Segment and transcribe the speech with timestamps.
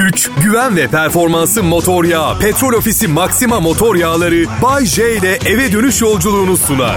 [0.00, 2.38] güç, güven ve performansı motor yağı.
[2.38, 6.96] Petrol Ofisi Maxima motor yağları Bay J ile eve dönüş yolculuğunu sunar.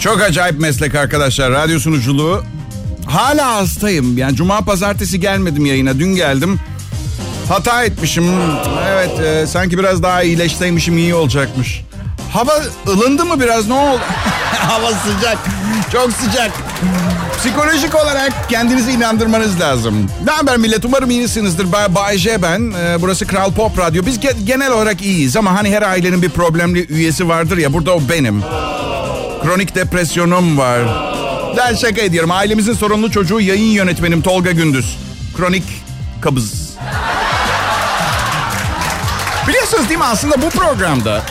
[0.00, 1.52] Çok acayip meslek arkadaşlar.
[1.52, 2.44] Radyo sunuculuğu.
[3.06, 4.18] Hala hastayım.
[4.18, 5.98] Yani cuma pazartesi gelmedim yayına.
[5.98, 6.60] Dün geldim.
[7.48, 8.24] Hata etmişim.
[8.88, 11.82] Evet e, sanki biraz daha iyileşseymişim iyi olacakmış.
[12.32, 12.52] Hava
[12.88, 14.00] ılındı mı biraz ne oldu?
[14.58, 15.38] Hava sıcak.
[15.92, 16.50] Çok sıcak.
[17.38, 20.10] Psikolojik olarak kendinizi inandırmanız lazım.
[20.24, 20.84] Ne haber millet?
[20.84, 21.72] Umarım iyisinizdir.
[21.72, 22.72] Ben Bay J ben.
[22.78, 24.06] Ee, burası Kral Pop Radyo.
[24.06, 27.72] Biz ge- genel olarak iyiyiz ama hani her ailenin bir problemli üyesi vardır ya.
[27.72, 28.42] Burada o benim.
[29.42, 30.80] Kronik depresyonum var.
[31.56, 32.30] Ben şaka ediyorum.
[32.30, 34.96] Ailemizin sorunlu çocuğu yayın yönetmenim Tolga Gündüz.
[35.36, 35.64] Kronik
[36.20, 36.68] kabız.
[39.48, 41.22] Biliyorsunuz değil mi aslında bu programda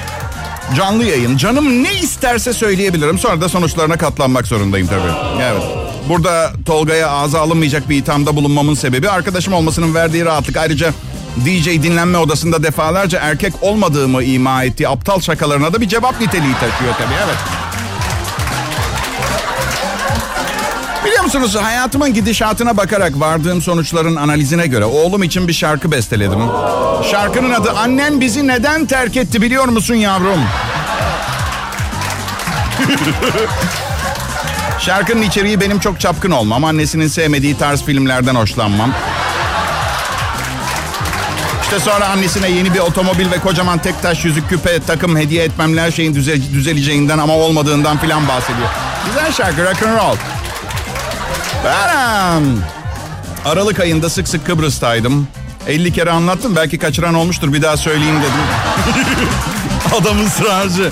[0.75, 3.19] canlı yayın canım ne isterse söyleyebilirim.
[3.19, 5.41] Sonra da sonuçlarına katlanmak zorundayım tabii.
[5.43, 5.63] Evet.
[6.09, 10.57] Burada Tolga'ya ağza alınmayacak bir ithamda bulunmamın sebebi arkadaşım olmasının verdiği rahatlık.
[10.57, 10.93] Ayrıca
[11.45, 16.93] DJ dinlenme odasında defalarca erkek olmadığımı ima ettiği aptal şakalarına da bir cevap niteliği taşıyor
[16.97, 17.13] tabii.
[17.25, 17.37] Evet.
[21.05, 26.39] Biliyor musunuz hayatımın gidişatına bakarak vardığım sonuçların analizine göre oğlum için bir şarkı besteledim.
[27.11, 30.39] Şarkının adı Annen bizi neden terk etti biliyor musun yavrum?
[34.87, 38.93] Şarkının içeriği benim çok çapkın olmam, annesinin sevmediği tarz filmlerden hoşlanmam.
[41.63, 45.81] İşte sonra annesine yeni bir otomobil ve kocaman tek taş yüzük küpe takım hediye etmemle
[45.81, 48.67] her şeyin düze- düzeleceğinden ama olmadığından filan bahsediyor.
[49.07, 50.15] Güzel şarkı rock and roll.
[51.65, 52.43] Ben
[53.45, 55.27] Aralık ayında sık sık Kıbrıs'taydım.
[55.67, 56.55] 50 kere anlattım.
[56.55, 57.53] Belki kaçıran olmuştur.
[57.53, 59.05] Bir daha söyleyeyim dedim.
[60.01, 60.91] Adam ısrarcı.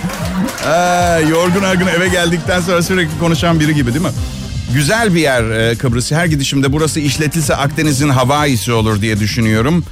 [0.65, 4.11] Ee, yorgun argın eve geldikten sonra sürekli konuşan biri gibi değil mi?
[4.73, 6.11] Güzel bir yer e, Kıbrıs.
[6.11, 9.85] Her gidişimde burası işletilse Akdeniz'in Hawaii'si olur diye düşünüyorum.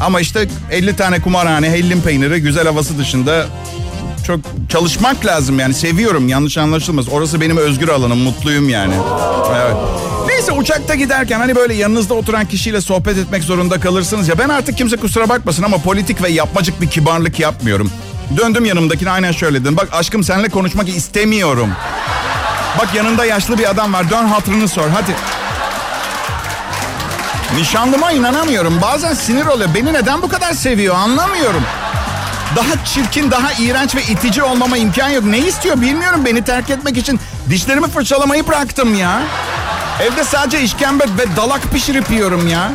[0.00, 3.46] Ama işte 50 tane kumarhane, hellim peyniri, güzel havası dışında
[4.26, 5.74] çok çalışmak lazım yani.
[5.74, 7.08] Seviyorum yanlış anlaşılmaz.
[7.08, 8.94] Orası benim özgür alanım, mutluyum yani.
[9.56, 9.76] Evet.
[10.28, 14.38] Neyse uçakta giderken hani böyle yanınızda oturan kişiyle sohbet etmek zorunda kalırsınız ya.
[14.38, 17.90] Ben artık kimse kusura bakmasın ama politik ve yapmacık bir kibarlık yapmıyorum.
[18.36, 19.76] Döndüm yanımdakine aynen şöyle dedim.
[19.76, 21.70] Bak aşkım seninle konuşmak istemiyorum.
[22.78, 24.10] Bak yanında yaşlı bir adam var.
[24.10, 25.16] Dön hatırını sor hadi.
[27.58, 28.80] Nişanlıma inanamıyorum.
[28.82, 29.70] Bazen sinir oluyor.
[29.74, 31.62] Beni neden bu kadar seviyor anlamıyorum.
[32.56, 35.24] Daha çirkin, daha iğrenç ve itici olmama imkan yok.
[35.24, 37.20] Ne istiyor bilmiyorum beni terk etmek için.
[37.50, 39.22] Dişlerimi fırçalamayı bıraktım ya.
[40.00, 42.72] Evde sadece işkembe ve dalak pişirip yiyorum ya.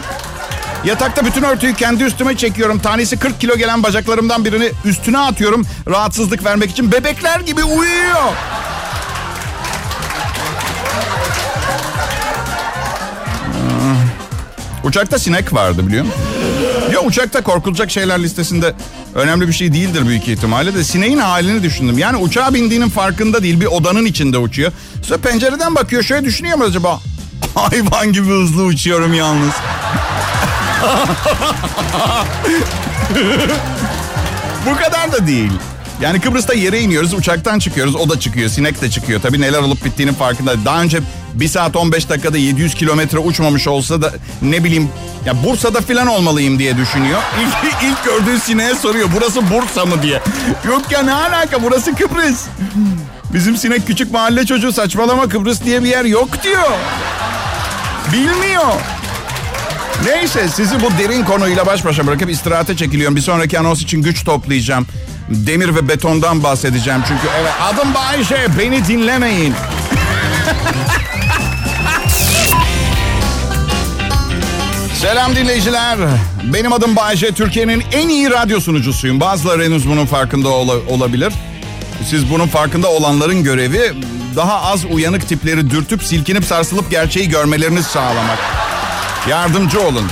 [0.85, 2.79] Yatakta bütün örtüyü kendi üstüme çekiyorum.
[2.79, 5.65] Tanesi 40 kilo gelen bacaklarımdan birini üstüne atıyorum.
[5.87, 8.33] Rahatsızlık vermek için bebekler gibi uyuyor.
[14.83, 16.19] Uçakta sinek vardı biliyor musun?
[16.93, 18.73] Ya uçakta korkulacak şeyler listesinde
[19.15, 21.97] önemli bir şey değildir büyük ihtimalle de sineğin halini düşündüm.
[21.97, 24.71] Yani uçağa bindiğinin farkında değil bir odanın içinde uçuyor.
[25.03, 26.99] Sonra pencereden bakıyor şöyle düşünüyor mu acaba?
[27.55, 29.53] Hayvan gibi hızlı uçuyorum yalnız.
[34.65, 35.51] Bu kadar da değil.
[36.01, 39.21] Yani Kıbrıs'ta yere iniyoruz, uçaktan çıkıyoruz, o da çıkıyor, sinek de çıkıyor.
[39.21, 40.65] Tabii neler olup bittiğinin farkında.
[40.65, 40.99] Daha önce
[41.33, 44.89] 1 saat 15 dakikada 700 kilometre uçmamış olsa da ne bileyim
[45.25, 47.19] ya Bursa'da filan olmalıyım diye düşünüyor.
[47.63, 50.21] İlk, ilk gördüğü sineğe soruyor burası Bursa mı diye.
[50.67, 52.41] Yok ya ne alaka burası Kıbrıs.
[53.33, 56.69] Bizim sinek küçük mahalle çocuğu saçmalama Kıbrıs diye bir yer yok diyor.
[58.13, 58.73] Bilmiyor.
[60.09, 63.15] Neyse sizi bu derin konuyla baş başa bırakıp istirahate çekiliyorum.
[63.15, 64.87] Bir sonraki anons için güç toplayacağım.
[65.29, 69.53] Demir ve betondan bahsedeceğim çünkü evet adım Bayşe beni dinlemeyin.
[75.01, 75.97] Selam dinleyiciler.
[76.53, 77.31] Benim adım Bayce.
[77.31, 79.19] Türkiye'nin en iyi radyo sunucusuyum.
[79.19, 81.33] Bazıları henüz bunun farkında ola- olabilir.
[82.09, 83.93] Siz bunun farkında olanların görevi
[84.35, 88.39] daha az uyanık tipleri dürtüp silkinip sarsılıp gerçeği görmelerini sağlamak.
[89.27, 90.07] Yardımcı olun.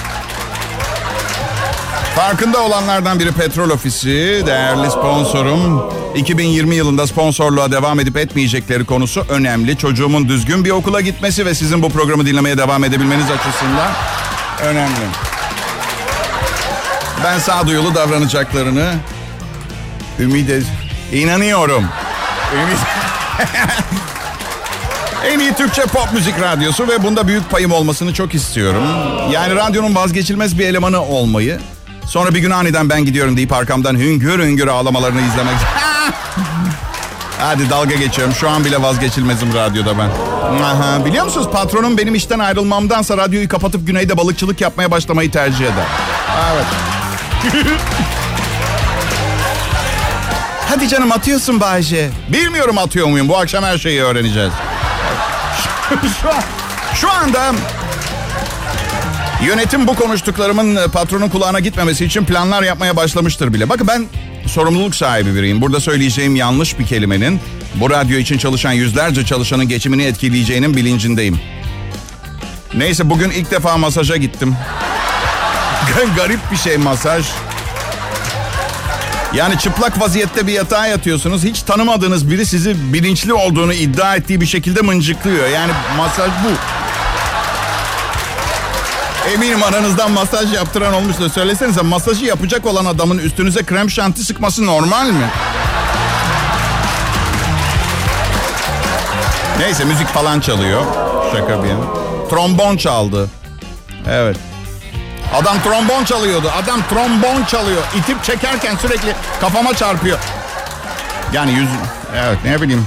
[2.15, 5.91] Farkında olanlardan biri Petrol Ofisi, değerli sponsorum.
[6.15, 9.77] 2020 yılında sponsorluğa devam edip etmeyecekleri konusu önemli.
[9.77, 13.91] Çocuğumun düzgün bir okula gitmesi ve sizin bu programı dinlemeye devam edebilmeniz açısından
[14.63, 15.05] önemli.
[17.23, 18.93] Ben sağduyulu davranacaklarını
[20.19, 20.63] ümit ed-
[21.11, 21.85] inanıyorum.
[22.53, 22.77] Ümit...
[25.25, 28.83] En iyi Türkçe pop müzik radyosu ve bunda büyük payım olmasını çok istiyorum.
[29.31, 31.59] Yani radyonun vazgeçilmez bir elemanı olmayı.
[32.05, 35.55] Sonra bir gün aniden ben gidiyorum deyip arkamdan hüngür hüngür ağlamalarını izlemek.
[37.39, 38.33] Hadi dalga geçiyorum.
[38.33, 40.09] Şu an bile vazgeçilmezim radyoda ben.
[40.63, 45.85] Aha, biliyor musunuz patronum benim işten ayrılmamdansa radyoyu kapatıp güneyde balıkçılık yapmaya başlamayı tercih eder.
[46.53, 46.65] Evet.
[50.69, 52.09] Hadi canım atıyorsun Bayce.
[52.29, 53.29] Bilmiyorum atıyor muyum.
[53.29, 54.51] Bu akşam her şeyi öğreneceğiz.
[56.21, 56.43] şu, an,
[56.95, 57.53] şu anda
[59.43, 63.69] yönetim bu konuştuklarımın patronun kulağına gitmemesi için planlar yapmaya başlamıştır bile.
[63.69, 64.05] Bakın ben
[64.47, 65.61] sorumluluk sahibi biriyim.
[65.61, 67.39] Burada söyleyeceğim yanlış bir kelimenin
[67.75, 71.39] bu radyo için çalışan yüzlerce çalışanın geçimini etkileyeceğinin bilincindeyim.
[72.73, 74.55] Neyse bugün ilk defa masaja gittim.
[76.15, 77.25] Garip bir şey masaj.
[79.37, 81.43] Yani çıplak vaziyette bir yatağa yatıyorsunuz.
[81.43, 85.47] Hiç tanımadığınız biri sizi bilinçli olduğunu iddia ettiği bir şekilde mıncıklıyor.
[85.47, 86.49] Yani masaj bu.
[89.33, 91.29] Eminim aranızdan masaj yaptıran olmuştur.
[91.29, 95.29] Söylesenize masajı yapacak olan adamın üstünüze krem şanti sıkması normal mi?
[99.59, 100.81] Neyse müzik falan çalıyor.
[101.31, 101.83] Şaka bir yana.
[102.29, 103.29] Trombon çaldı.
[104.09, 104.37] Evet.
[105.35, 106.51] Adam trombon çalıyordu.
[106.63, 107.81] Adam trombon çalıyor.
[107.97, 110.19] İtip çekerken sürekli kafama çarpıyor.
[111.33, 111.69] Yani yüz...
[112.15, 112.85] Evet ne bileyim.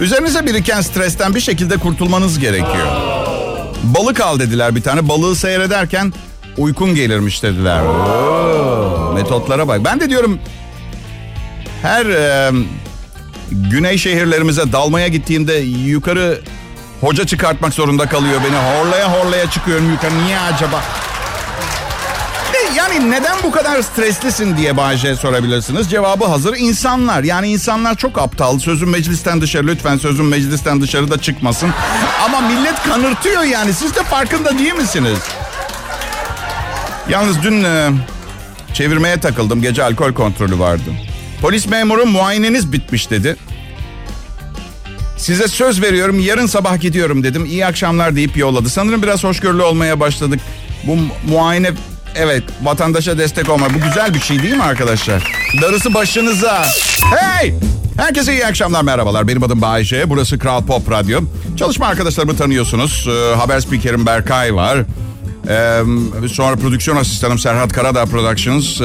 [0.00, 2.86] Üzerinize biriken stresten bir şekilde kurtulmanız gerekiyor.
[3.82, 5.08] Balık al dediler bir tane.
[5.08, 6.12] Balığı seyrederken
[6.56, 7.82] uykun gelirmiş dediler.
[9.14, 9.84] Metotlara bak.
[9.84, 10.38] Ben de diyorum
[11.82, 12.52] her e,
[13.50, 16.40] güney şehirlerimize dalmaya gittiğimde yukarı
[17.00, 18.56] hoca çıkartmak zorunda kalıyor beni.
[18.56, 20.24] Horlaya horlaya çıkıyorum yukarı.
[20.24, 20.82] Niye acaba?
[22.76, 25.90] Yani neden bu kadar streslisin diye Bayce sorabilirsiniz.
[25.90, 26.56] Cevabı hazır.
[26.56, 27.22] İnsanlar.
[27.22, 28.58] Yani insanlar çok aptal.
[28.58, 31.70] Sözün meclisten dışarı lütfen sözün meclisten dışarı da çıkmasın.
[32.24, 33.72] Ama millet kanırtıyor yani.
[33.74, 35.18] Siz de farkında değil misiniz?
[37.08, 37.90] Yalnız dün e,
[38.74, 39.62] çevirmeye takıldım.
[39.62, 40.90] Gece alkol kontrolü vardı.
[41.40, 43.36] Polis memuru muayeneniz bitmiş dedi.
[45.18, 47.44] Size söz veriyorum yarın sabah gidiyorum dedim.
[47.44, 48.68] İyi akşamlar deyip yolladı.
[48.68, 50.40] Sanırım biraz hoşgörülü olmaya başladık.
[50.84, 50.96] Bu
[51.30, 51.70] muayene
[52.16, 53.66] evet vatandaşa destek olma.
[53.74, 55.32] Bu güzel bir şey değil mi arkadaşlar?
[55.62, 56.64] Darısı başınıza.
[57.16, 57.54] Hey!
[57.96, 59.28] Herkese iyi akşamlar merhabalar.
[59.28, 60.10] Benim adım Bayece.
[60.10, 61.20] Burası Kral Pop Radyo.
[61.56, 63.08] Çalışma arkadaşlarımı tanıyorsunuz.
[63.08, 64.78] Ee, haber spikerim Berkay var.
[65.48, 65.80] Ee,
[66.28, 68.80] sonra prodüksiyon asistanım Serhat Karadağ Productions.
[68.80, 68.84] Ee,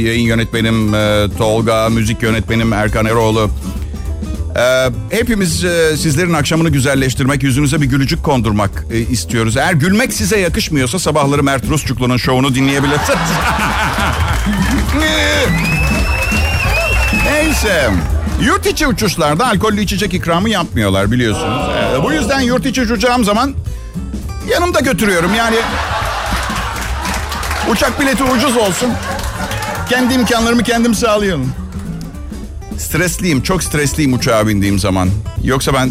[0.00, 3.50] yayın yönetmenim e, Tolga, müzik yönetmenim Erkan Eroğlu.
[4.58, 9.56] Ee, hepimiz e, sizlerin akşamını güzelleştirmek, yüzünüze bir gülücük kondurmak e, istiyoruz.
[9.56, 13.18] Eğer gülmek size yakışmıyorsa sabahları Mert Rusçuklu'nun şovunu dinleyebilirsiniz.
[17.24, 17.90] Neyse.
[18.42, 21.62] Yurt içi uçuşlarda alkollü içecek ikramı yapmıyorlar biliyorsunuz.
[21.70, 23.54] Ee, bu yüzden yurt içi uçacağım zaman
[24.50, 25.34] yanımda götürüyorum.
[25.34, 25.56] Yani
[27.70, 28.90] uçak bileti ucuz olsun.
[29.88, 31.52] Kendi imkanlarımı kendim sağlıyorum.
[32.78, 35.10] Stresliyim, çok stresliyim uçağa bindiğim zaman.
[35.44, 35.90] Yoksa ben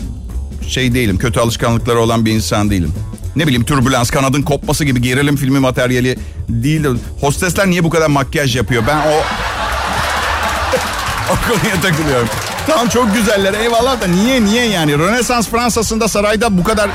[0.68, 2.94] şey değilim, kötü alışkanlıkları olan bir insan değilim.
[3.36, 6.20] Ne bileyim türbülans, kanadın kopması gibi gerilim filmi materyali
[6.50, 6.84] değil.
[6.84, 6.88] de-
[7.22, 8.84] Hostesler niye bu kadar makyaj yapıyor?
[8.88, 9.12] Ben o...
[11.34, 12.28] o konuya takılıyorum.
[12.68, 15.00] Tamam çok güzeller eyvallah da niye niye yani?
[15.00, 16.90] Rönesans Fransa'sında sarayda bu kadar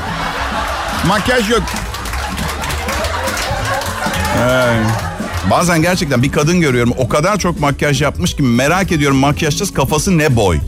[1.07, 1.63] makyaj yok.
[4.49, 4.77] Ay.
[5.49, 10.17] Bazen gerçekten bir kadın görüyorum o kadar çok makyaj yapmış ki merak ediyorum makyajsız kafası
[10.17, 10.59] ne boy?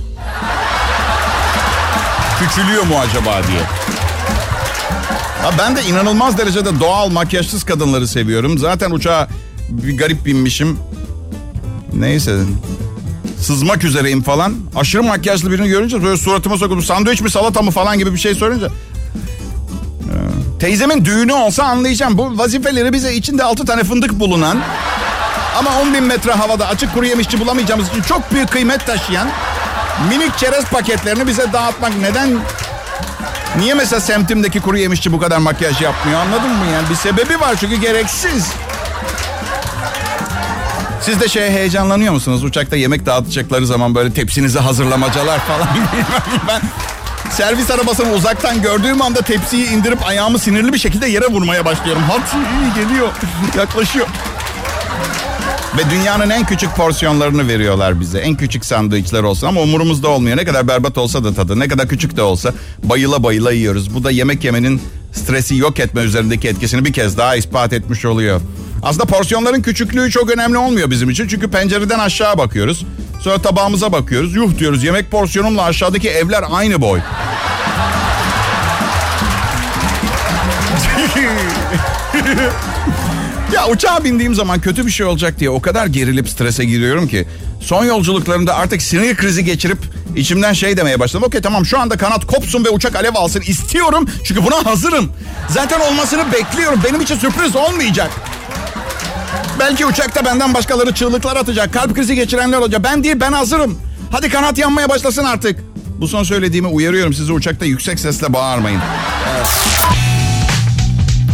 [2.39, 3.61] Küçülüyor mu acaba diye.
[5.41, 8.57] Ha ben de inanılmaz derecede doğal makyajsız kadınları seviyorum.
[8.57, 9.27] Zaten uçağa
[9.69, 10.77] bir garip binmişim.
[11.93, 12.39] Neyse.
[13.39, 14.55] Sızmak üzereyim falan.
[14.75, 18.35] Aşırı makyajlı birini görünce böyle suratıma sokup sandviç mi salata mı falan gibi bir şey
[18.35, 18.69] sorunca
[20.59, 22.17] Teyzemin düğünü olsa anlayacağım.
[22.17, 24.57] Bu vazifeleri bize içinde altı tane fındık bulunan
[25.57, 29.27] ama 10 bin metre havada açık kuru yemişçi bulamayacağımız için çok büyük kıymet taşıyan
[30.09, 32.29] minik çerez paketlerini bize dağıtmak neden
[33.57, 36.89] Niye mesela semtimdeki kuru yemişçi bu kadar makyaj yapmıyor anladın mı yani?
[36.89, 38.47] Bir sebebi var çünkü gereksiz.
[41.01, 42.43] Siz de şeye heyecanlanıyor musunuz?
[42.43, 45.67] Uçakta yemek dağıtacakları zaman böyle tepsinizi hazırlamacalar falan.
[46.47, 46.61] ben
[47.37, 52.01] servis arabasını uzaktan gördüğüm anda tepsiyi indirip ayağımı sinirli bir şekilde yere vurmaya başlıyorum.
[52.07, 53.07] Hadi geliyor,
[53.57, 54.07] yaklaşıyor.
[55.77, 58.19] Ve dünyanın en küçük porsiyonlarını veriyorlar bize.
[58.19, 60.37] En küçük sandviçler olsun ama umurumuzda olmuyor.
[60.37, 63.95] Ne kadar berbat olsa da tadı, ne kadar küçük de olsa bayıla bayıla yiyoruz.
[63.95, 64.81] Bu da yemek yemenin
[65.13, 68.41] stresi yok etme üzerindeki etkisini bir kez daha ispat etmiş oluyor.
[68.83, 71.27] Aslında porsiyonların küçüklüğü çok önemli olmuyor bizim için.
[71.27, 72.85] Çünkü pencereden aşağı bakıyoruz.
[73.25, 74.35] Sonra tabağımıza bakıyoruz.
[74.35, 76.99] Yuh diyoruz yemek porsiyonumla aşağıdaki evler aynı boy.
[83.53, 87.25] ya uçağa bindiğim zaman kötü bir şey olacak diye o kadar gerilip strese giriyorum ki
[87.61, 89.79] son yolculuklarımda artık sinir krizi geçirip
[90.15, 91.23] içimden şey demeye başladım.
[91.27, 95.11] Okey tamam şu anda kanat kopsun ve uçak alev alsın istiyorum çünkü buna hazırım.
[95.49, 96.79] Zaten olmasını bekliyorum.
[96.83, 98.11] Benim için sürpriz olmayacak.
[99.69, 101.73] Belki uçakta benden başkaları çığlıklar atacak.
[101.73, 102.83] Kalp krizi geçirenler olacak.
[102.83, 103.77] Ben değil ben hazırım.
[104.11, 105.59] Hadi kanat yanmaya başlasın artık.
[105.99, 107.13] Bu son söylediğimi uyarıyorum.
[107.13, 108.81] Sizi uçakta yüksek sesle bağırmayın.
[109.35, 109.47] Evet.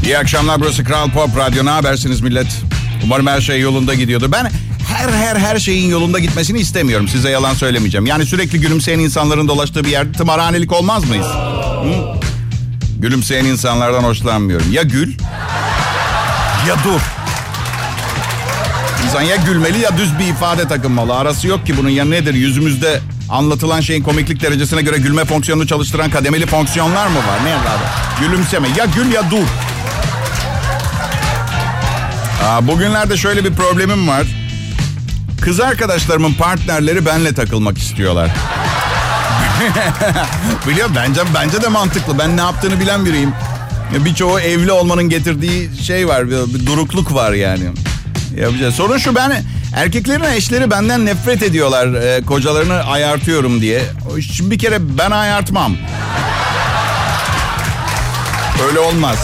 [0.06, 1.66] İyi akşamlar burası Kral Pop Radyo.
[1.66, 2.48] Ne habersiniz millet?
[3.04, 4.32] Umarım her şey yolunda gidiyordur.
[4.32, 4.52] Ben
[4.88, 7.08] her her her şeyin yolunda gitmesini istemiyorum.
[7.08, 8.06] Size yalan söylemeyeceğim.
[8.06, 11.28] Yani sürekli gülümseyen insanların dolaştığı bir yerde tımarhanelik olmaz mıyız?
[11.28, 12.20] Hı?
[13.00, 14.72] Gülümseyen insanlardan hoşlanmıyorum.
[14.72, 15.14] Ya gül
[16.68, 17.21] ya dur.
[19.06, 21.16] İnsan ya gülmeli ya düz bir ifade takınmalı.
[21.16, 22.34] Arası yok ki bunun ya nedir?
[22.34, 27.46] Yüzümüzde anlatılan şeyin komiklik derecesine göre gülme fonksiyonunu çalıştıran kademeli fonksiyonlar mı var?
[27.46, 27.88] Ne evladım?
[28.22, 28.68] Gülümseme.
[28.78, 29.48] Ya gül ya dur.
[32.46, 34.24] Aa, bugünlerde şöyle bir problemim var.
[35.42, 38.32] Kız arkadaşlarımın partnerleri benle takılmak istiyorlar.
[40.68, 42.20] Biliyor bence bence de mantıklı.
[42.20, 43.34] Ben ne yaptığını bilen biriyim.
[44.06, 46.28] Birçoğu evli olmanın getirdiği şey var.
[46.28, 47.64] Bir, durukluk var yani.
[48.38, 48.76] Yapacağız.
[48.76, 49.44] Sorun şu ben
[49.76, 51.94] erkeklerin eşleri benden nefret ediyorlar.
[51.94, 53.82] E, kocalarını ayartıyorum diye.
[54.34, 55.76] Şimdi bir kere ben ayartmam.
[58.68, 59.18] Öyle olmaz.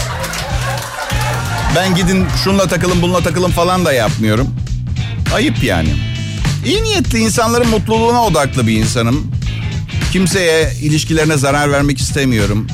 [1.76, 4.48] Ben gidin şunla takılın bununla takılın falan da yapmıyorum.
[5.36, 5.90] Ayıp yani.
[6.66, 9.32] İyi niyetli insanların mutluluğuna odaklı bir insanım.
[10.12, 12.68] Kimseye ilişkilerine zarar vermek istemiyorum.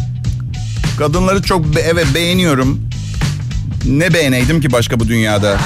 [0.99, 2.89] Kadınları çok be- evet beğeniyorum.
[3.85, 5.57] Ne beğeneydim ki başka bu dünyada?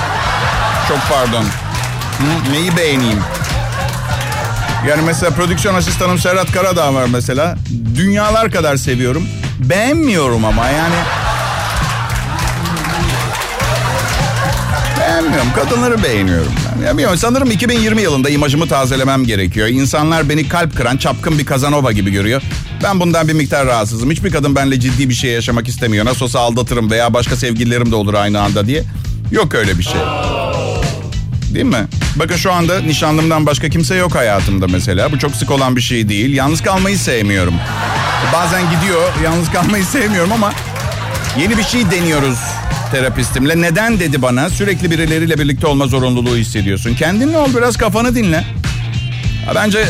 [0.87, 1.43] Çok pardon.
[1.43, 3.19] Hı, neyi beğeneyim?
[4.87, 7.55] Yani mesela prodüksiyon asistanım Serhat Karadağ var mesela.
[7.95, 9.27] Dünyalar kadar seviyorum.
[9.59, 10.95] Beğenmiyorum ama yani...
[14.99, 15.47] Beğenmiyorum.
[15.55, 16.51] Kadınları beğeniyorum.
[16.75, 16.85] Ben.
[16.85, 19.67] Ya bilmiyorum, sanırım 2020 yılında imajımı tazelemem gerekiyor.
[19.67, 22.41] İnsanlar beni kalp kıran, çapkın bir Kazanova gibi görüyor.
[22.83, 24.11] Ben bundan bir miktar rahatsızım.
[24.11, 26.05] Hiçbir kadın benimle ciddi bir şey yaşamak istemiyor.
[26.05, 28.83] Nasıl olsa aldatırım veya başka sevgililerim de olur aynı anda diye.
[29.31, 30.01] Yok öyle bir şey.
[31.53, 31.87] Değil mi?
[32.15, 35.11] Bakın şu anda nişanlımdan başka kimse yok hayatımda mesela.
[35.11, 36.35] Bu çok sık olan bir şey değil.
[36.35, 37.53] Yalnız kalmayı sevmiyorum.
[38.33, 40.53] Bazen gidiyor, yalnız kalmayı sevmiyorum ama
[41.39, 42.39] yeni bir şey deniyoruz
[42.91, 43.61] terapistimle.
[43.61, 44.49] Neden dedi bana?
[44.49, 46.95] Sürekli birileriyle birlikte olma zorunluluğu hissediyorsun.
[46.95, 48.43] Kendinle ol biraz kafanı dinle.
[49.45, 49.85] Ha, bence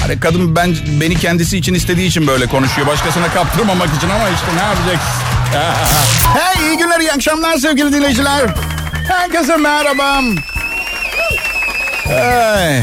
[0.00, 2.86] hani kadın ben beni kendisi için istediği için böyle konuşuyor.
[2.86, 5.22] Başkasına kaptırmamak için ama işte ne yapacaksın?
[6.34, 8.71] hey iyi günler, iyi akşamlar sevgili dinleyiciler.
[9.12, 10.20] Herkese merhaba.
[12.04, 12.82] Hey.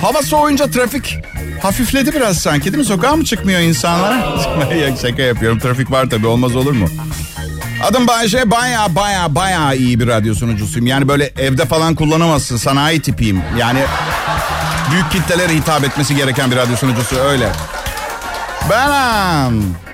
[0.00, 1.18] Hava soğuyunca trafik
[1.62, 2.84] hafifledi biraz sanki değil mi?
[2.84, 4.24] Sokağa mı çıkmıyor insanlar?
[5.02, 5.58] Şaka yapıyorum.
[5.58, 6.86] Trafik var tabii olmaz olur mu?
[7.82, 10.86] Adım Bayşe baya baya baya iyi bir radyo sunucusuyum.
[10.86, 12.56] Yani böyle evde falan kullanamazsın.
[12.56, 13.42] Sanayi tipiyim.
[13.58, 13.80] Yani
[14.90, 17.48] büyük kitlelere hitap etmesi gereken bir radyo sunucusu öyle.
[18.70, 19.87] Benim.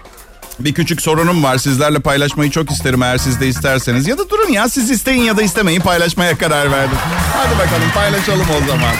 [0.58, 1.58] Bir küçük sorunum var.
[1.58, 4.08] Sizlerle paylaşmayı çok isterim eğer siz de isterseniz.
[4.08, 6.96] Ya da durun ya siz isteyin ya da istemeyin paylaşmaya karar verdim.
[7.32, 8.94] Hadi bakalım paylaşalım o zaman.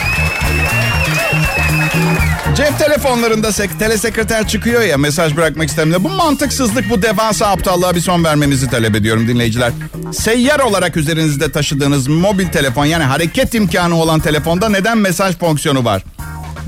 [2.55, 6.03] Cep telefonlarında sek telesekreter çıkıyor ya mesaj bırakmak istemiyor.
[6.03, 9.71] Bu mantıksızlık, bu devasa aptallığa bir son vermenizi talep ediyorum dinleyiciler.
[10.13, 16.03] Seyyar olarak üzerinizde taşıdığınız mobil telefon yani hareket imkanı olan telefonda neden mesaj fonksiyonu var?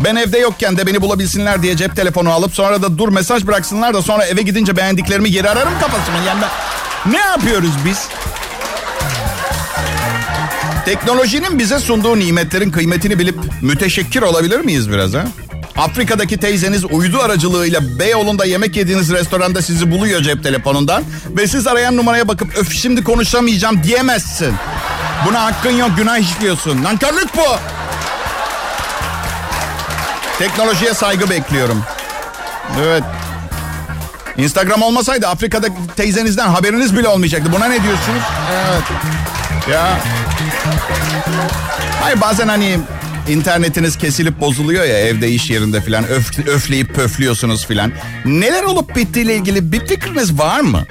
[0.03, 3.93] Ben evde yokken de beni bulabilsinler diye cep telefonu alıp sonra da dur mesaj bıraksınlar
[3.93, 6.15] da sonra eve gidince beğendiklerimi geri ararım kafasını.
[6.27, 7.11] Yani ben...
[7.13, 8.07] ne yapıyoruz biz?
[10.85, 15.25] Teknolojinin bize sunduğu nimetlerin kıymetini bilip müteşekkir olabilir miyiz biraz ha?
[15.77, 21.03] Afrika'daki teyzeniz uydu aracılığıyla Beyoğlu'nda yemek yediğiniz restoranda sizi buluyor cep telefonundan.
[21.29, 24.53] Ve siz arayan numaraya bakıp öf şimdi konuşamayacağım diyemezsin.
[25.27, 26.83] Buna hakkın yok günah işliyorsun.
[26.83, 27.76] Nankörlük bu.
[30.39, 31.83] Teknolojiye saygı bekliyorum.
[32.83, 33.03] Evet.
[34.37, 37.51] Instagram olmasaydı Afrika'da teyzenizden haberiniz bile olmayacaktı.
[37.53, 38.21] Buna ne diyorsunuz?
[38.51, 38.83] Evet.
[39.71, 39.99] Ya.
[42.01, 42.79] Hayır bazen hani
[43.29, 47.91] internetiniz kesilip bozuluyor ya evde iş yerinde filan öf, öfleyip pöflüyorsunuz filan.
[48.25, 50.83] Neler olup bittiğiyle ilgili bir fikriniz var mı?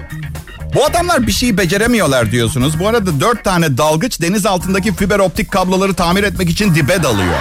[0.75, 2.81] Bu adamlar bir şeyi beceremiyorlar diyorsunuz.
[2.81, 7.39] Bu arada dört tane dalgıç deniz altındaki fiber optik kabloları tamir etmek için dibe dalıyor.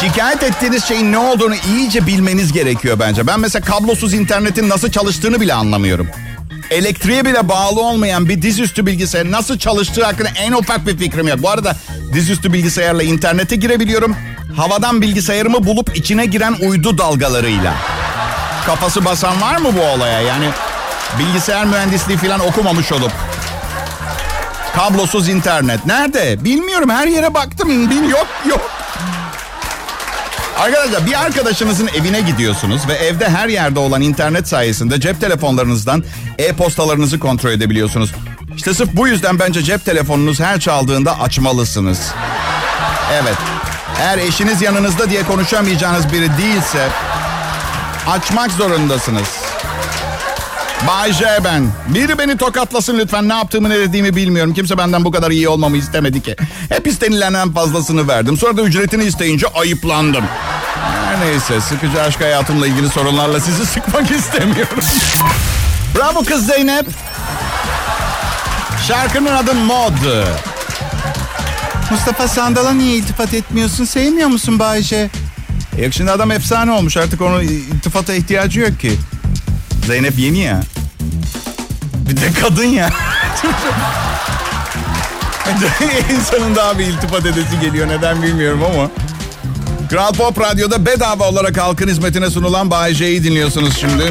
[0.00, 3.26] Şikayet ettiğiniz şeyin ne olduğunu iyice bilmeniz gerekiyor bence.
[3.26, 6.08] Ben mesela kablosuz internetin nasıl çalıştığını bile anlamıyorum.
[6.70, 11.42] Elektriğe bile bağlı olmayan bir dizüstü bilgisayar nasıl çalıştığı hakkında en ufak bir fikrim yok.
[11.42, 11.76] Bu arada
[12.12, 14.16] dizüstü bilgisayarla internete girebiliyorum.
[14.56, 17.74] Havadan bilgisayarımı bulup içine giren uydu dalgalarıyla.
[18.66, 20.20] kafası basan var mı bu olaya?
[20.20, 20.48] Yani
[21.18, 23.12] bilgisayar mühendisliği falan okumamış olup.
[24.76, 25.86] Kablosuz internet.
[25.86, 26.44] Nerede?
[26.44, 26.90] Bilmiyorum.
[26.90, 27.90] Her yere baktım.
[27.90, 28.77] Bil yok yok.
[30.58, 36.04] Arkadaşlar bir arkadaşınızın evine gidiyorsunuz ve evde her yerde olan internet sayesinde cep telefonlarınızdan
[36.38, 38.12] e-postalarınızı kontrol edebiliyorsunuz.
[38.56, 42.12] İşte sırf bu yüzden bence cep telefonunuz her çaldığında açmalısınız.
[43.12, 43.36] Evet.
[44.00, 46.88] Eğer eşiniz yanınızda diye konuşamayacağınız biri değilse
[48.06, 49.47] açmak zorundasınız.
[50.86, 51.66] Bay J ben.
[51.88, 53.28] Biri beni tokatlasın lütfen.
[53.28, 54.54] Ne yaptığımı ne dediğimi bilmiyorum.
[54.54, 56.36] Kimse benden bu kadar iyi olmamı istemedi ki.
[56.68, 58.36] Hep istenilenen fazlasını verdim.
[58.36, 60.24] Sonra da ücretini isteyince ayıplandım.
[61.06, 64.78] Her neyse sıkıcı aşk hayatımla ilgili sorunlarla sizi sıkmak istemiyorum.
[65.96, 66.86] Bravo kız Zeynep.
[68.88, 69.92] Şarkının adı Mod.
[71.90, 73.84] Mustafa Sandal'a niye iltifat etmiyorsun?
[73.84, 75.10] Sevmiyor musun Bayce?
[75.82, 78.92] Yok şimdi adam efsane olmuş artık onun iltifata ihtiyacı yok ki.
[79.88, 80.60] Zeynep yeni ya.
[82.08, 82.90] Bir de kadın ya.
[86.18, 88.90] İnsanın daha bir iltifat edesi geliyor neden bilmiyorum ama.
[89.90, 94.02] Kral Pop Radyo'da bedava olarak halkın hizmetine sunulan Bay J'yi dinliyorsunuz şimdi.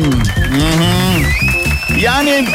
[1.99, 2.47] Yani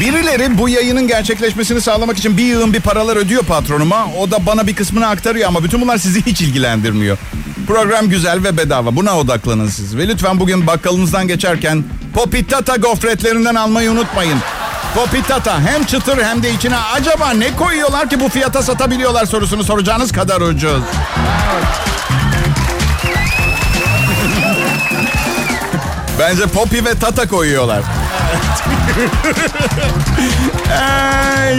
[0.00, 4.06] birileri bu yayının gerçekleşmesini sağlamak için bir yığın bir paralar ödüyor patronuma.
[4.18, 7.18] O da bana bir kısmını aktarıyor ama bütün bunlar sizi hiç ilgilendirmiyor.
[7.66, 8.96] Program güzel ve bedava.
[8.96, 9.96] Buna odaklanın siz.
[9.96, 11.84] Ve lütfen bugün bakkalınızdan geçerken
[12.14, 14.38] Popitata gofretlerinden almayı unutmayın.
[14.94, 20.12] Popitata hem çıtır hem de içine acaba ne koyuyorlar ki bu fiyata satabiliyorlar sorusunu soracağınız
[20.12, 20.82] kadar ucuz.
[26.18, 27.82] Bence Poppy ve Tata koyuyorlar.
[30.82, 31.56] Ay.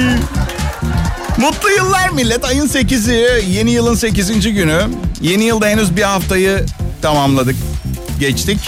[1.38, 2.46] Mutlu yıllar millet.
[2.46, 4.54] Ayın 8'i, yeni yılın 8.
[4.54, 4.82] günü.
[5.22, 6.66] Yeni yılda henüz bir haftayı
[7.02, 7.56] tamamladık.
[8.20, 8.60] Geçtik.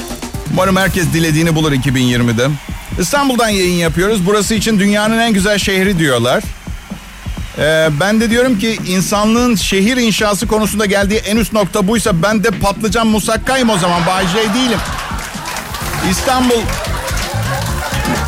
[0.58, 2.48] Umarım herkes dilediğini bulur 2020'de.
[3.00, 4.26] İstanbul'dan yayın yapıyoruz.
[4.26, 6.44] Burası için dünyanın en güzel şehri diyorlar.
[7.58, 12.44] Ee, ben de diyorum ki insanlığın şehir inşası konusunda geldiği en üst nokta buysa ben
[12.44, 14.02] de patlıcan musakkayım o zaman.
[14.34, 14.80] J değilim.
[16.12, 16.62] İstanbul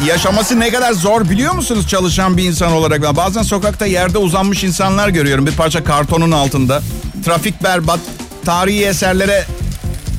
[0.07, 3.01] yaşaması ne kadar zor biliyor musunuz çalışan bir insan olarak?
[3.01, 6.81] Ben bazen sokakta yerde uzanmış insanlar görüyorum bir parça kartonun altında.
[7.25, 7.99] Trafik berbat,
[8.45, 9.45] tarihi eserlere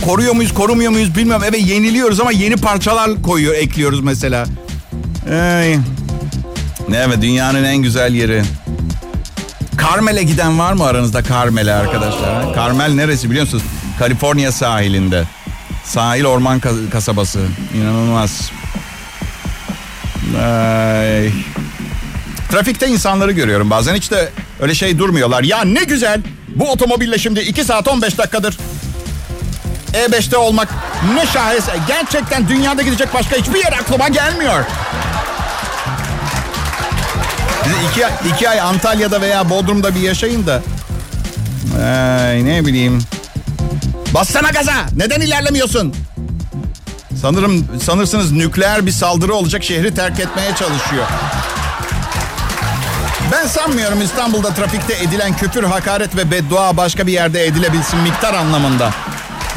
[0.05, 1.45] koruyor muyuz, korumuyor muyuz bilmiyorum.
[1.49, 4.47] Evet yeniliyoruz ama yeni parçalar koyuyor, ekliyoruz mesela.
[5.33, 5.79] Ay.
[6.95, 8.43] Evet dünyanın en güzel yeri.
[9.83, 12.55] Carmel'e giden var mı aranızda Carmel'e arkadaşlar?
[12.55, 13.65] Carmel neresi biliyor musunuz?
[13.99, 15.25] Kaliforniya sahilinde.
[15.85, 16.61] Sahil orman
[16.93, 17.41] kasabası.
[17.75, 18.51] İnanılmaz.
[20.43, 21.31] Ay.
[22.51, 24.29] Trafikte insanları görüyorum bazen hiç de
[24.61, 25.43] öyle şey durmuyorlar.
[25.43, 26.21] Ya ne güzel
[26.57, 28.57] bu otomobille şimdi 2 saat 15 dakikadır
[29.93, 30.69] E5'te olmak
[31.15, 31.73] ne şahese.
[31.89, 34.65] Gerçekten dünyada gidecek başka hiçbir yer aklıma gelmiyor.
[37.91, 40.63] İki, iki ay Antalya'da veya Bodrum'da bir yaşayın da.
[41.77, 42.99] Ay, ne bileyim.
[44.15, 44.75] Bassana gaza.
[44.97, 45.95] Neden ilerlemiyorsun?
[47.23, 51.07] Sanırım sanırsınız nükleer bir saldırı olacak şehri terk etmeye çalışıyor.
[53.33, 58.91] Ben sanmıyorum İstanbul'da trafikte edilen küfür, hakaret ve beddua başka bir yerde edilebilsin miktar anlamında.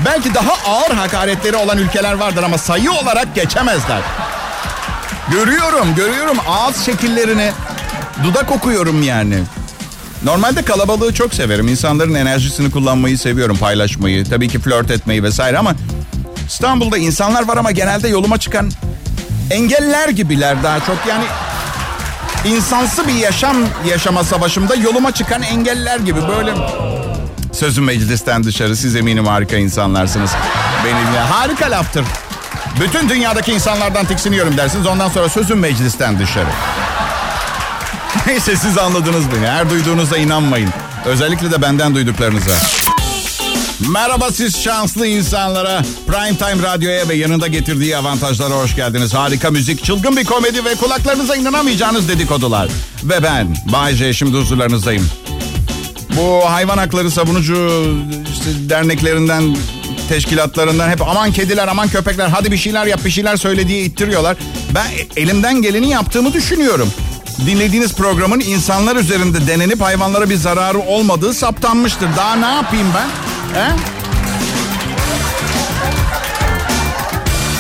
[0.06, 4.02] Belki daha ağır hakaretleri olan ülkeler vardır ama sayı olarak geçemezler.
[5.32, 7.52] Görüyorum, görüyorum ağız şekillerini,
[8.24, 9.40] dudak okuyorum yani.
[10.24, 11.68] Normalde kalabalığı çok severim.
[11.68, 15.76] İnsanların enerjisini kullanmayı seviyorum, paylaşmayı, tabii ki flört etmeyi vesaire ama
[16.48, 18.72] İstanbul'da insanlar var ama genelde yoluma çıkan
[19.52, 20.98] engeller gibiler daha çok.
[21.10, 21.24] Yani
[22.46, 23.58] insansı bir yaşam
[23.90, 26.54] yaşama savaşımda yoluma çıkan engeller gibi böyle
[27.54, 28.76] Sözüm meclisten dışarı.
[28.76, 30.32] Siz eminim harika insanlarsınız.
[30.86, 32.06] Benimle harika laftır.
[32.82, 34.88] Bütün dünyadaki insanlardan tiksiniyorum dersiniz.
[34.88, 36.50] Ondan sonra sözüm meclisten dışarı.
[38.28, 39.48] Neyse siz anladınız beni.
[39.48, 40.70] Her duyduğunuzda inanmayın.
[41.06, 42.54] Özellikle de benden duyduklarınıza.
[43.92, 45.82] Merhaba siz şanslı insanlara.
[46.08, 49.14] Prime Time Radyo'ya ve yanında getirdiği avantajlara hoş geldiniz.
[49.14, 52.70] Harika müzik, çılgın bir komedi ve kulaklarınıza inanamayacağınız dedikodular.
[53.04, 55.10] Ve ben Bay J şimdi huzurlarınızdayım.
[56.18, 57.88] Bu hayvan hakları savunucu
[58.34, 59.56] işte derneklerinden,
[60.10, 64.38] teşkilatlarından hep aman kediler, aman köpekler hadi bir şeyler yap, bir şeyler söyle diye ittiriyorlar.
[64.76, 66.94] Ben elimden geleni yaptığımı düşünüyorum.
[67.46, 72.08] Dinlediğiniz programın insanlar üzerinde denenip hayvanlara bir zararı olmadığı saptanmıştır.
[72.18, 73.08] Daha ne yapayım ben?
[73.60, 73.72] He?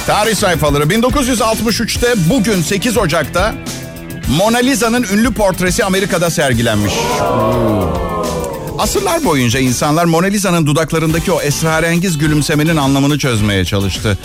[0.07, 3.55] Tarih sayfaları 1963'te bugün 8 Ocak'ta
[4.37, 6.93] Mona Lisa'nın ünlü portresi Amerika'da sergilenmiş.
[8.83, 14.17] Asırlar boyunca insanlar Mona Lisa'nın dudaklarındaki o esrarengiz gülümsemenin anlamını çözmeye çalıştı.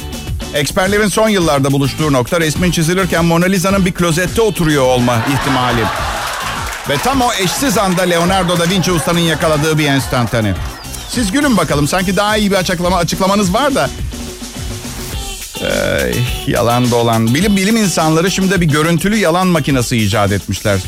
[0.54, 5.84] Eksperlerin son yıllarda buluştuğu nokta resmin çizilirken Mona Lisa'nın bir klozette oturuyor olma ihtimali.
[6.88, 10.54] Ve tam o eşsiz anda Leonardo da Vinci ustanın yakaladığı bir enstantane.
[11.08, 11.88] Siz gülün bakalım.
[11.88, 13.90] Sanki daha iyi bir açıklama açıklamanız var da.
[15.62, 16.12] Ee,
[16.46, 17.34] yalan dolan.
[17.34, 20.80] Bilim bilim insanları şimdi bir görüntülü yalan makinesi icat etmişler.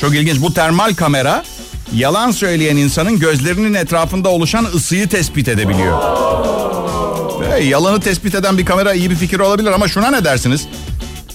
[0.00, 0.40] Çok ilginç.
[0.40, 1.44] Bu termal kamera
[1.94, 5.98] yalan söyleyen insanın gözlerinin etrafında oluşan ısıyı tespit edebiliyor.
[7.58, 10.66] Ee, yalanı tespit eden bir kamera iyi bir fikir olabilir ama şuna ne dersiniz?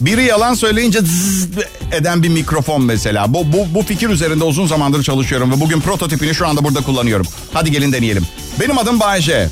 [0.01, 1.47] Biri yalan söyleyince zzz
[1.91, 3.33] eden bir mikrofon mesela.
[3.33, 7.25] Bu, bu, bu fikir üzerinde uzun zamandır çalışıyorum ve bugün prototipini şu anda burada kullanıyorum.
[7.53, 8.23] Hadi gelin deneyelim.
[8.59, 9.49] Benim adım Bayece.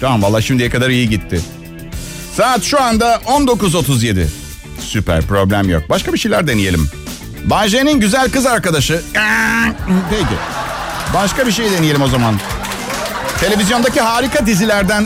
[0.00, 1.40] Tamam valla şimdiye kadar iyi gitti.
[2.36, 4.26] Saat şu anda 19.37.
[4.80, 5.82] Süper problem yok.
[5.90, 6.90] Başka bir şeyler deneyelim.
[7.46, 9.02] Bayce'nin güzel kız arkadaşı.
[10.10, 10.34] Peki.
[11.14, 12.40] Başka bir şey deneyelim o zaman.
[13.40, 15.04] Televizyondaki harika dizilerden.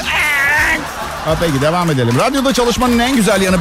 [1.25, 2.19] Ha, peki devam edelim.
[2.19, 3.57] Radyoda çalışmanın en güzel yanı.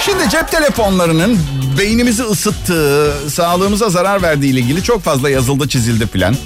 [0.00, 1.40] Şimdi cep telefonlarının
[1.78, 6.36] beynimizi ısıttığı, sağlığımıza zarar verdiği ile ilgili çok fazla yazıldı, çizildi filan.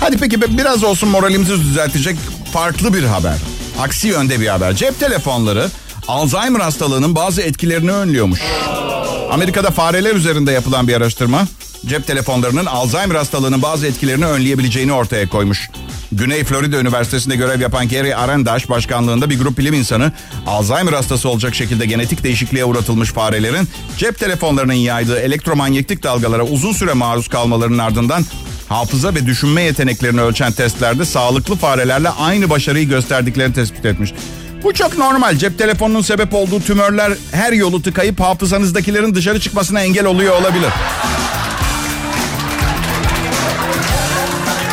[0.00, 2.16] Hadi peki biraz olsun moralimizi düzeltecek
[2.52, 3.34] farklı bir haber.
[3.80, 4.74] Aksi yönde bir haber.
[4.76, 5.68] Cep telefonları
[6.08, 8.40] Alzheimer hastalığının bazı etkilerini önlüyormuş.
[9.30, 11.46] Amerika'da fareler üzerinde yapılan bir araştırma
[11.86, 15.70] cep telefonlarının Alzheimer hastalığının bazı etkilerini önleyebileceğini ortaya koymuş.
[16.12, 20.12] Güney Florida Üniversitesi'nde görev yapan Gary Arendaş başkanlığında bir grup bilim insanı
[20.46, 26.92] Alzheimer hastası olacak şekilde genetik değişikliğe uğratılmış farelerin cep telefonlarının yaydığı elektromanyetik dalgalara uzun süre
[26.92, 28.24] maruz kalmalarının ardından
[28.68, 34.12] hafıza ve düşünme yeteneklerini ölçen testlerde sağlıklı farelerle aynı başarıyı gösterdiklerini tespit etmiş.
[34.62, 35.36] Bu çok normal.
[35.36, 40.70] Cep telefonunun sebep olduğu tümörler her yolu tıkayıp hafızanızdakilerin dışarı çıkmasına engel oluyor olabilir.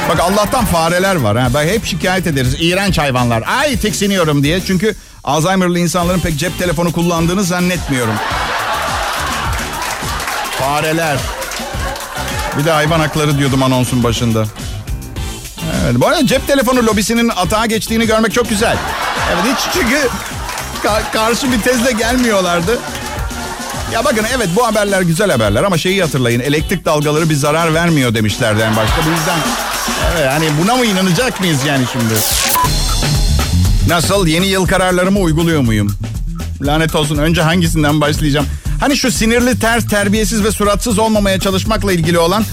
[0.10, 1.38] Bak Allah'tan fareler var.
[1.38, 1.54] Ha.
[1.54, 2.56] Bak hep şikayet ederiz.
[2.60, 3.44] İğrenç hayvanlar.
[3.60, 4.62] Ay tiksiniyorum diye.
[4.62, 8.14] Çünkü Alzheimer'lı insanların pek cep telefonu kullandığını zannetmiyorum.
[10.60, 11.18] Fareler.
[12.60, 14.46] Bir de hayvan hakları diyordum anonsun başında.
[15.86, 18.78] Evet, bu arada cep telefonu lobisinin atağa geçtiğini görmek çok güzel.
[19.34, 20.08] Evet hiç çünkü
[20.84, 22.80] ka- karşı bir tezle gelmiyorlardı.
[23.94, 26.40] Ya bakın evet bu haberler güzel haberler ama şeyi hatırlayın.
[26.40, 28.96] Elektrik dalgaları bir zarar vermiyor demişlerdi en başta.
[29.06, 29.38] Bu yüzden
[30.16, 32.14] evet, hani buna mı inanacak mıyız yani şimdi?
[33.88, 35.92] Nasıl yeni yıl kararlarımı uyguluyor muyum?
[36.62, 38.48] Lanet olsun önce hangisinden başlayacağım?
[38.80, 42.44] Hani şu sinirli, ters, terbiyesiz ve suratsız olmamaya çalışmakla ilgili olan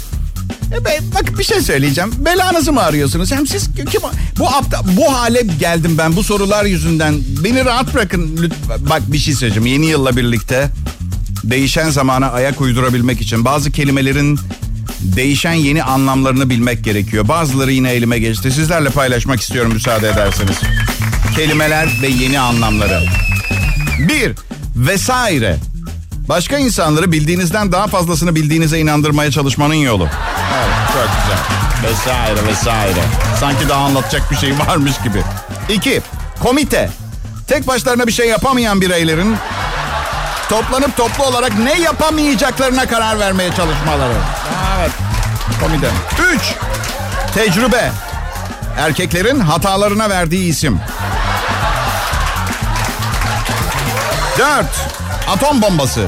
[0.77, 2.13] e bak bir şey söyleyeceğim.
[2.19, 3.33] Belanızı mı arıyorsunuz?
[3.33, 4.03] Hem siz kim
[4.39, 7.15] bu apta, bu hale geldim ben bu sorular yüzünden.
[7.45, 8.91] Beni rahat bırakın lütfen.
[8.91, 9.67] Bak bir şey söyleyeceğim.
[9.67, 10.69] Yeni yılla birlikte
[11.45, 14.39] değişen zamana ayak uydurabilmek için bazı kelimelerin
[15.01, 17.29] değişen yeni anlamlarını bilmek gerekiyor.
[17.29, 18.51] Bazıları yine elime geçti.
[18.53, 20.57] Sizlerle paylaşmak istiyorum müsaade ederseniz.
[21.37, 23.03] Kelimeler ve yeni anlamları.
[23.99, 24.33] Bir,
[24.77, 25.57] vesaire.
[26.29, 30.09] Başka insanları bildiğinizden daha fazlasını bildiğinize inandırmaya çalışmanın yolu.
[30.93, 31.39] Çok güzel.
[31.91, 33.01] Vesaire vesaire.
[33.41, 35.23] Sanki daha anlatacak bir şey varmış gibi.
[35.69, 36.03] İki,
[36.43, 36.91] komite.
[37.49, 39.37] Tek başlarına bir şey yapamayan bireylerin
[40.49, 44.15] toplanıp toplu olarak ne yapamayacaklarına karar vermeye çalışmaları.
[44.79, 44.91] Evet,
[45.61, 45.91] komite.
[46.35, 46.55] Üç,
[47.35, 47.91] tecrübe.
[48.79, 50.81] Erkeklerin hatalarına verdiği isim.
[54.39, 54.89] Dört,
[55.29, 56.07] atom bombası.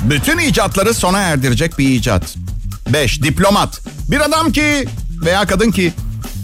[0.00, 2.22] Bütün icatları sona erdirecek bir icat.
[2.88, 3.22] 5.
[3.22, 3.80] Diplomat.
[4.08, 4.88] Bir adam ki
[5.24, 5.92] veya kadın ki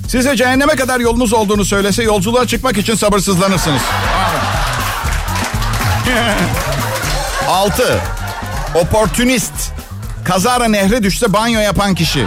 [0.08, 3.82] size cehenneme kadar yolunuz olduğunu söylese yolculuğa çıkmak için sabırsızlanırsınız.
[7.48, 8.00] 6.
[8.74, 9.52] Oportunist.
[10.24, 12.26] Kazara nehre düşse banyo yapan kişi.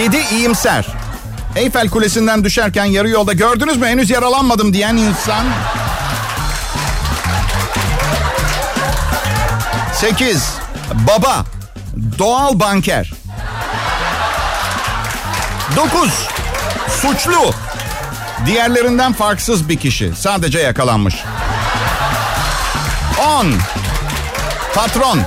[0.00, 0.16] 7.
[0.32, 0.86] iyimser.
[1.56, 5.44] Eyfel Kulesi'nden düşerken yarı yolda gördünüz mü henüz yaralanmadım diyen insan.
[9.94, 10.57] 8.
[10.94, 11.44] Baba.
[12.18, 13.12] Doğal banker.
[15.76, 16.10] 9.
[17.00, 17.54] Suçlu.
[18.46, 20.12] Diğerlerinden farksız bir kişi.
[20.16, 21.14] Sadece yakalanmış.
[23.40, 23.46] 10.
[24.74, 25.20] Patron.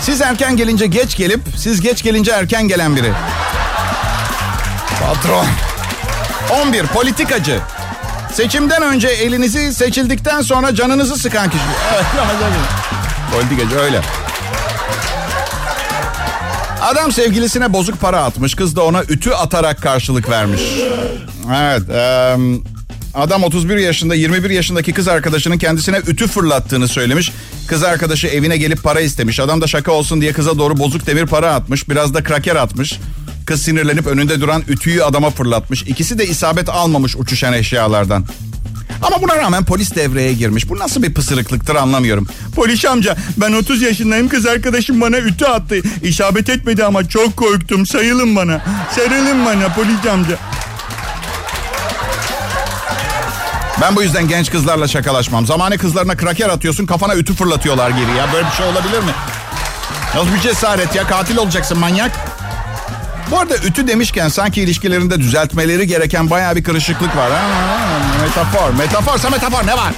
[0.00, 3.12] Siz erken gelince geç gelip siz geç gelince erken gelen biri.
[5.06, 5.46] Patron.
[6.62, 6.86] 11.
[6.86, 7.60] Politikacı.
[8.32, 11.64] Seçimden önce elinizi seçildikten sonra canınızı sıkan kişi.
[11.94, 12.06] Evet,
[13.34, 14.00] Politikacı öyle.
[16.82, 18.54] Adam sevgilisine bozuk para atmış.
[18.54, 20.62] Kız da ona ütü atarak karşılık vermiş.
[21.54, 21.90] Evet.
[21.90, 22.36] E,
[23.14, 27.32] Adam 31 yaşında 21 yaşındaki kız arkadaşının kendisine ütü fırlattığını söylemiş.
[27.66, 29.40] Kız arkadaşı evine gelip para istemiş.
[29.40, 31.88] Adam da şaka olsun diye kıza doğru bozuk demir para atmış.
[31.88, 32.98] Biraz da kraker atmış.
[33.46, 35.82] Kız sinirlenip önünde duran ütüyü adama fırlatmış.
[35.82, 38.24] İkisi de isabet almamış uçuşan eşyalardan.
[39.06, 40.68] Ama buna rağmen polis devreye girmiş.
[40.68, 42.26] Bu nasıl bir pısırıklıktır anlamıyorum.
[42.56, 45.76] Polis amca ben 30 yaşındayım kız arkadaşım bana ütü attı.
[46.02, 47.86] İsabet etmedi ama çok korktum.
[47.86, 48.60] Sayılın bana.
[48.96, 50.38] Sarılın bana polis amca.
[53.80, 55.46] Ben bu yüzden genç kızlarla şakalaşmam.
[55.46, 58.32] Zamanı kızlarına kraker atıyorsun kafana ütü fırlatıyorlar geri ya.
[58.32, 59.12] Böyle bir şey olabilir mi?
[60.14, 62.33] Nasıl bir cesaret ya katil olacaksın manyak.
[63.30, 67.30] Bu arada ütü demişken sanki ilişkilerinde düzeltmeleri gereken baya bir kırışıklık var.
[67.30, 67.40] Ha,
[68.22, 69.92] metafor, metaforsa metafor ne var?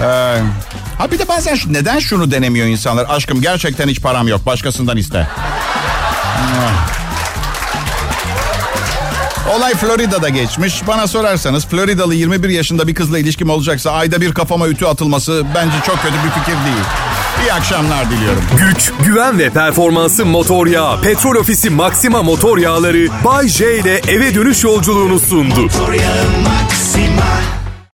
[0.00, 0.40] Ee,
[0.98, 3.06] ha bir de bazen şu, neden şunu denemiyor insanlar?
[3.08, 5.28] Aşkım gerçekten hiç param yok başkasından iste.
[9.56, 10.86] Olay Florida'da geçmiş.
[10.86, 15.76] Bana sorarsanız Floridalı 21 yaşında bir kızla ilişkim olacaksa ayda bir kafama ütü atılması bence
[15.86, 16.84] çok kötü bir fikir değil.
[17.42, 18.42] İyi akşamlar diliyorum.
[18.58, 21.00] Güç, güven ve performansı motor yağı.
[21.00, 25.60] Petrol Ofisi Maxima motor yağları Bay J ile eve dönüş yolculuğunu sundu.
[25.60, 27.22] Motor yağı Maxima